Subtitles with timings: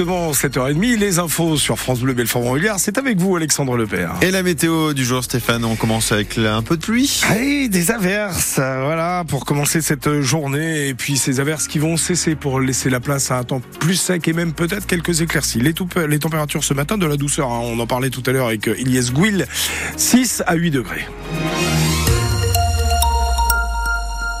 [0.00, 0.98] exactement 7h30.
[0.98, 4.14] Les infos sur France Bleu Belfort Montbéliard, c'est avec vous Alexandre Lepère.
[4.22, 7.20] Et la météo du jour Stéphane, on commence avec un peu de pluie.
[7.38, 10.88] Et des averses, voilà, pour commencer cette journée.
[10.88, 13.96] Et puis ces averses qui vont cesser pour laisser la place à un temps plus
[13.96, 15.60] sec et même peut-être quelques éclaircies.
[15.60, 15.74] Les,
[16.08, 17.60] les températures ce matin, de la douceur, hein.
[17.62, 19.44] on en parlait tout à l'heure avec Ilyes Gouil,
[19.96, 21.06] 6 à 8 degrés.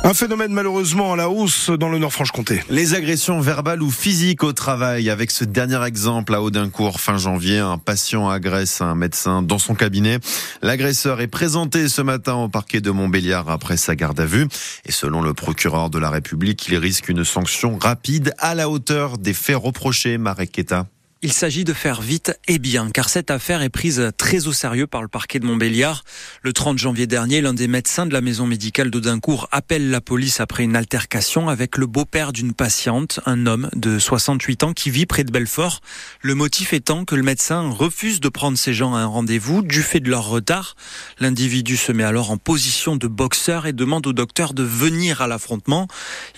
[0.02, 2.62] Un phénomène malheureusement à la hausse dans le Nord-Franche-Comté.
[2.70, 5.10] Les agressions verbales ou physiques au travail.
[5.10, 9.74] Avec ce dernier exemple à Audincourt, fin janvier, un patient agresse un médecin dans son
[9.74, 10.18] cabinet.
[10.62, 14.48] L'agresseur est présenté ce matin au parquet de Montbéliard après sa garde à vue.
[14.86, 19.18] Et selon le procureur de la République, il risque une sanction rapide à la hauteur
[19.18, 20.86] des faits reprochés, Marek Keta.
[21.22, 24.86] Il s'agit de faire vite et bien, car cette affaire est prise très au sérieux
[24.86, 26.02] par le parquet de Montbéliard.
[26.40, 30.40] Le 30 janvier dernier, l'un des médecins de la maison médicale d'Audincourt appelle la police
[30.40, 35.04] après une altercation avec le beau-père d'une patiente, un homme de 68 ans qui vit
[35.04, 35.82] près de Belfort.
[36.22, 39.82] Le motif étant que le médecin refuse de prendre ses gens à un rendez-vous du
[39.82, 40.74] fait de leur retard.
[41.18, 45.26] L'individu se met alors en position de boxeur et demande au docteur de venir à
[45.26, 45.86] l'affrontement.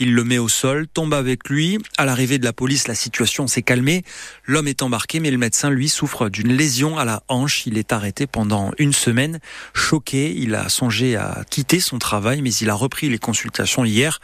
[0.00, 1.78] Il le met au sol, tombe avec lui.
[1.98, 4.02] À l'arrivée de la police, la situation s'est calmée.
[4.44, 7.66] L'homme embarqué, mais le médecin, lui, souffre d'une lésion à la hanche.
[7.66, 9.40] Il est arrêté pendant une semaine.
[9.74, 14.20] Choqué, il a songé à quitter son travail, mais il a repris les consultations hier.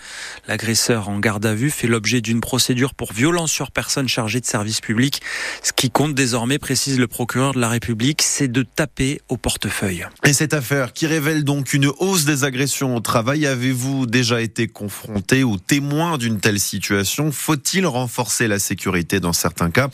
[0.46, 4.46] L'agresseur en garde à vue fait l'objet d'une procédure pour violence sur personne chargée de
[4.46, 5.20] service public.
[5.62, 10.06] Ce qui compte désormais, précise le procureur de la République, c'est de taper au portefeuille.
[10.24, 14.69] Et cette affaire qui révèle donc une hausse des agressions au travail, avez-vous déjà été
[14.69, 17.32] confronté ou témoin d'une telle situation?
[17.32, 19.88] Faut-il renforcer la sécurité dans certains cas?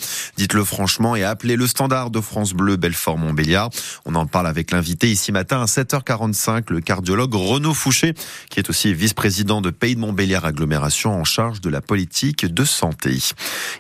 [0.45, 3.71] Dites-le franchement et appelez le standard de France Bleu Belfort-Montbéliard.
[4.05, 8.13] On en parle avec l'invité ici matin à 7h45, le cardiologue Renaud Fouché,
[8.51, 12.63] qui est aussi vice-président de Pays de Montbéliard Agglomération en charge de la politique de
[12.67, 13.17] santé.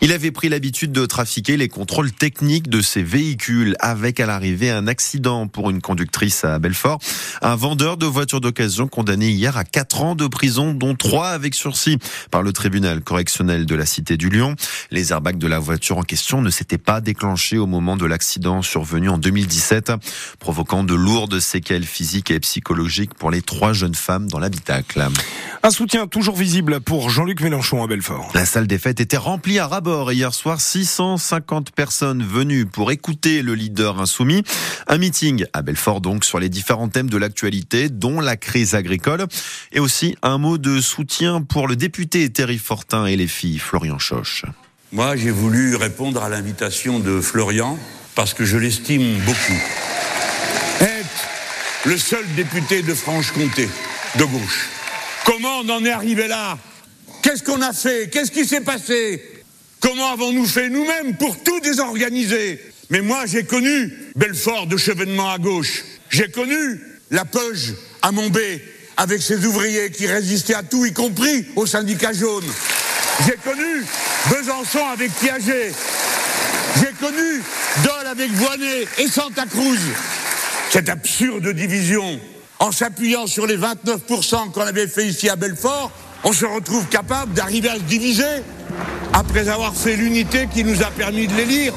[0.00, 4.70] Il avait pris l'habitude de trafiquer les contrôles techniques de ses véhicules avec à l'arrivée
[4.70, 6.98] un accident pour une conductrice à Belfort.
[7.42, 11.54] Un vendeur de voitures d'occasion condamné hier à 4 ans de prison, dont 3 avec
[11.54, 11.98] sursis
[12.30, 14.56] par le tribunal correctionnel de la Cité du Lyon.
[14.90, 18.62] Les airbags de la voiture en question ne s'était pas déclenché au moment de l'accident
[18.62, 19.92] survenu en 2017,
[20.38, 25.06] provoquant de lourdes séquelles physiques et psychologiques pour les trois jeunes femmes dans l'habitacle.
[25.62, 28.30] Un soutien toujours visible pour Jean-Luc Mélenchon à Belfort.
[28.34, 33.42] La salle des fêtes était remplie à rabord hier soir 650 personnes venues pour écouter
[33.42, 34.42] le leader insoumis.
[34.86, 39.26] Un meeting à Belfort donc sur les différents thèmes de l'actualité, dont la crise agricole,
[39.72, 43.98] et aussi un mot de soutien pour le député Thierry Fortin et les filles Florian
[43.98, 44.44] Choche.
[44.94, 47.76] Moi, j'ai voulu répondre à l'invitation de Florian
[48.14, 49.60] parce que je l'estime beaucoup.
[50.80, 51.28] Être
[51.84, 53.68] le seul député de Franche-Comté
[54.16, 54.68] de gauche.
[55.24, 56.58] Comment on en est arrivé là?
[57.22, 58.08] Qu'est-ce qu'on a fait?
[58.08, 59.20] Qu'est-ce qui s'est passé?
[59.80, 62.60] Comment avons-nous fait nous-mêmes pour tout désorganiser?
[62.88, 65.82] Mais moi, j'ai connu Belfort de Chevènement à gauche.
[66.08, 66.80] J'ai connu
[67.10, 68.62] la Peuge à Montbé
[68.96, 72.46] avec ses ouvriers qui résistaient à tout, y compris au syndicat jaune.
[73.26, 73.84] J'ai connu
[74.30, 75.72] Besançon avec Piaget.
[76.80, 77.42] J'ai connu
[77.84, 79.78] Dole avec Voinet et Santa Cruz.
[80.70, 82.18] Cette absurde division,
[82.58, 85.90] en s'appuyant sur les 29% qu'on avait fait ici à Belfort,
[86.24, 88.42] on se retrouve capable d'arriver à se diviser
[89.12, 91.74] après avoir fait l'unité qui nous a permis de l'élire.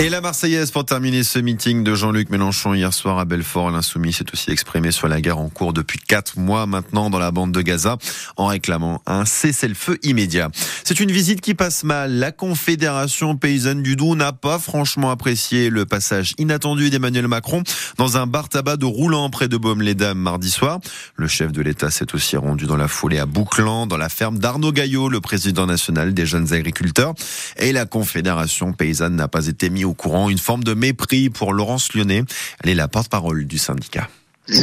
[0.00, 3.70] Et la Marseillaise pour terminer ce meeting de Jean-Luc Mélenchon hier soir à Belfort.
[3.70, 7.30] L'insoumis s'est aussi exprimé sur la guerre en cours depuis quatre mois maintenant dans la
[7.30, 7.96] bande de Gaza
[8.36, 10.50] en réclamant un cessez-le-feu immédiat.
[10.82, 12.10] C'est une visite qui passe mal.
[12.14, 17.62] La Confédération paysanne du Doubs n'a pas franchement apprécié le passage inattendu d'Emmanuel Macron
[17.96, 20.80] dans un bar tabac de Roulant près de Baume-les-Dames mardi soir.
[21.14, 24.40] Le chef de l'État s'est aussi rendu dans la foulée à Bouclan, dans la ferme
[24.40, 27.14] d'Arnaud Gaillot, le président national des jeunes agriculteurs.
[27.58, 31.52] Et la Confédération paysanne n'a pas été mise au courant, une forme de mépris pour
[31.52, 32.24] Laurence Lyonnais.
[32.62, 34.08] Elle est la porte-parole du syndicat.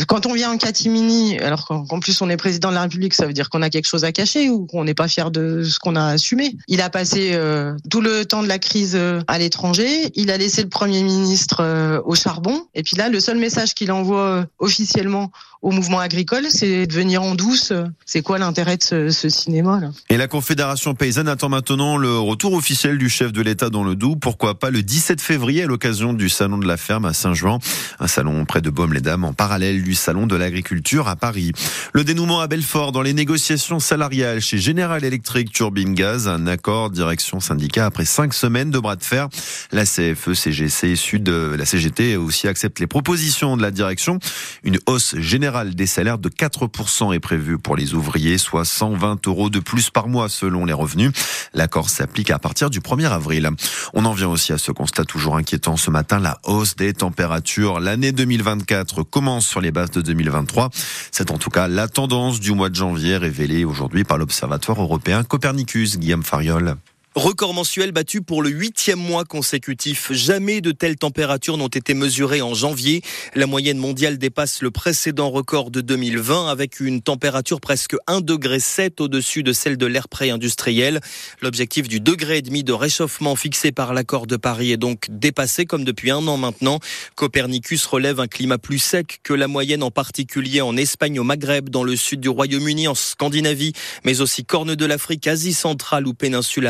[0.08, 3.25] Quand on vient en catimini, alors qu'en plus on est président de la République, ça
[3.25, 5.80] veut dire qu'on a quelque chose à cacher ou qu'on n'est pas fier de ce
[5.80, 6.56] qu'on a assumé.
[6.68, 10.38] Il a passé euh, tout le temps de la crise euh, à l'étranger, il a
[10.38, 14.46] laissé le Premier ministre euh, au charbon, et puis là, le seul message qu'il envoie
[14.59, 17.72] officiellement au mouvement agricole, c'est de venir en douce.
[18.05, 19.91] C'est quoi l'intérêt de ce, cinéma là?
[20.09, 23.96] Et la Confédération paysanne attend maintenant le retour officiel du chef de l'État dans le
[23.96, 24.17] Doubs.
[24.20, 27.59] Pourquoi pas le 17 février à l'occasion du salon de la ferme à Saint-Jean,
[28.00, 31.53] un salon près de Baume-les-Dames en parallèle du salon de l'agriculture à Paris.
[31.94, 36.90] Le dénouement à Belfort dans les négociations salariales chez General Electric Turbine Gaz, un accord
[36.90, 39.29] direction syndicat après cinq semaines de bras de fer.
[39.72, 44.20] La CFE, CGC, Sud, la CGT aussi accepte les propositions de la direction.
[44.64, 49.50] Une hausse générale des salaires de 4% est prévue pour les ouvriers, soit 120 euros
[49.50, 51.12] de plus par mois selon les revenus.
[51.53, 53.50] L'accord s'applique à partir du 1er avril.
[53.94, 57.79] On en vient aussi à ce constat toujours inquiétant ce matin, la hausse des températures.
[57.79, 60.69] L'année 2024 commence sur les bases de 2023.
[61.11, 65.23] C'est en tout cas la tendance du mois de janvier révélée aujourd'hui par l'Observatoire européen
[65.23, 66.75] Copernicus, Guillaume Fariol.
[67.16, 70.13] Record mensuel battu pour le huitième mois consécutif.
[70.13, 73.02] Jamais de telles températures n'ont été mesurées en janvier.
[73.35, 78.59] La moyenne mondiale dépasse le précédent record de 2020 avec une température presque 1,7 degré
[79.02, 81.02] au-dessus de celle de l'ère pré-industriel.
[81.41, 85.66] L'objectif du degré et demi de réchauffement fixé par l'accord de Paris est donc dépassé
[85.66, 86.79] comme depuis un an maintenant.
[87.16, 91.67] Copernicus relève un climat plus sec que la moyenne en particulier en Espagne, au Maghreb,
[91.67, 93.73] dans le sud du Royaume-Uni, en Scandinavie,
[94.05, 96.67] mais aussi corne de l'Afrique, Asie centrale ou péninsule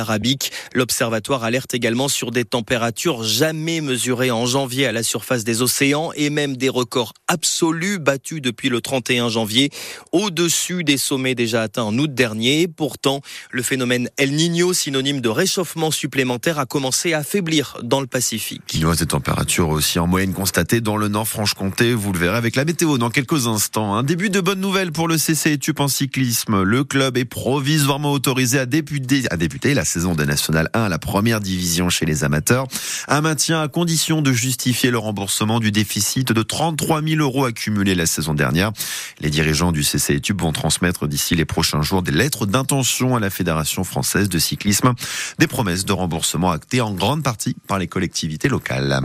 [0.73, 6.11] L'observatoire alerte également sur des températures jamais mesurées en janvier à la surface des océans
[6.15, 9.69] et même des records absolus battus depuis le 31 janvier,
[10.11, 12.67] au-dessus des sommets déjà atteints en août dernier.
[12.67, 18.07] Pourtant, le phénomène El Niño, synonyme de réchauffement supplémentaire, a commencé à affaiblir dans le
[18.07, 18.63] Pacifique.
[18.73, 21.93] Il y a des températures aussi en moyenne constatées dans le Nord-Franche-Comté.
[21.93, 23.95] Vous le verrez avec la météo dans quelques instants.
[23.95, 26.63] Un début de bonne nouvelle pour le CC Etup en cyclisme.
[26.63, 30.99] Le club est provisoirement autorisé à débuter, à débuter la saison National 1 à la
[30.99, 32.67] première division chez les amateurs.
[33.07, 37.95] Un maintien à condition de justifier le remboursement du déficit de 33 000 euros accumulé
[37.95, 38.71] la saison dernière.
[39.19, 43.19] Les dirigeants du CC Tube vont transmettre d'ici les prochains jours des lettres d'intention à
[43.19, 44.93] la Fédération française de cyclisme,
[45.39, 48.99] des promesses de remboursement actées en grande partie par les collectivités locales.